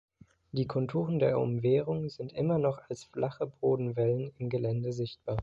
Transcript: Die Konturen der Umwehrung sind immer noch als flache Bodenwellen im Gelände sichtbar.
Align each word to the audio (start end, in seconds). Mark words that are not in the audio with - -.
Die 0.51 0.65
Konturen 0.65 1.19
der 1.19 1.37
Umwehrung 1.37 2.09
sind 2.09 2.33
immer 2.33 2.57
noch 2.57 2.81
als 2.89 3.03
flache 3.03 3.45
Bodenwellen 3.45 4.33
im 4.39 4.49
Gelände 4.49 4.93
sichtbar. 4.93 5.37